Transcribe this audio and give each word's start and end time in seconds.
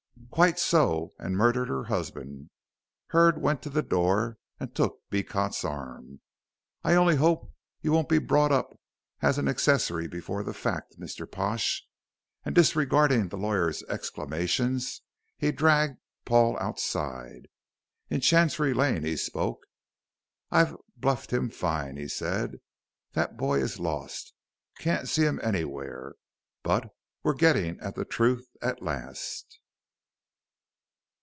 "Quite 0.29 0.59
so, 0.59 1.11
and 1.19 1.35
murdered 1.35 1.67
her 1.67 1.83
husband!" 1.85 2.51
Hurd 3.07 3.41
went 3.41 3.61
to 3.63 3.69
the 3.69 3.81
door 3.83 4.37
and 4.61 4.73
took 4.73 5.01
Beecot's 5.09 5.65
arm. 5.65 6.21
"I 6.85 6.93
only 6.93 7.17
hope 7.17 7.51
you 7.81 7.91
won't 7.91 8.07
be 8.07 8.17
brought 8.17 8.53
up 8.53 8.79
as 9.21 9.37
an 9.37 9.49
accessory 9.49 10.07
before 10.07 10.41
the 10.41 10.53
fact, 10.53 10.97
Mr. 10.97 11.29
Pash," 11.29 11.85
and 12.45 12.55
disregarding 12.55 13.27
the 13.27 13.35
lawyer's 13.35 13.83
exclamations 13.89 15.01
he 15.37 15.51
dragged 15.51 15.97
Paul 16.23 16.57
outside. 16.61 17.49
In 18.09 18.21
Chancery 18.21 18.73
Lane 18.73 19.03
he 19.03 19.17
spoke. 19.17 19.59
"I've 20.49 20.77
bluffed 20.95 21.33
him 21.33 21.49
fine," 21.49 21.97
he 21.97 22.07
said, 22.07 22.61
"that 23.11 23.35
boy 23.35 23.61
is 23.61 23.81
lost. 23.81 24.33
Can't 24.79 25.09
see 25.09 25.23
him 25.23 25.41
anywhere. 25.43 26.13
But 26.63 26.89
we're 27.21 27.33
getting 27.33 27.81
at 27.81 27.95
the 27.95 28.05
truth 28.05 28.47
at 28.61 28.81
last." 28.81 29.57